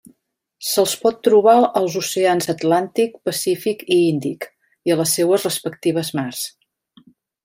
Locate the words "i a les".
4.91-5.15